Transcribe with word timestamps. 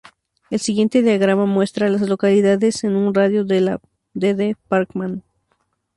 El 0.49 0.59
siguiente 0.59 1.03
diagrama 1.03 1.45
muestra 1.45 1.85
a 1.85 1.89
las 1.91 2.01
localidades 2.09 2.83
en 2.83 2.95
un 2.95 3.13
radio 3.13 3.45
de 3.45 3.77
de 4.15 4.57
Parkman. 4.67 5.21